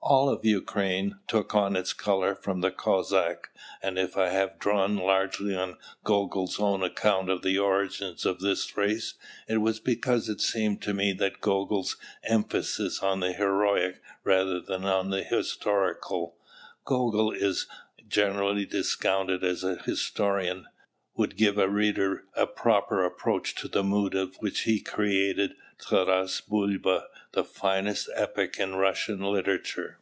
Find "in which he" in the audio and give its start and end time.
24.14-24.78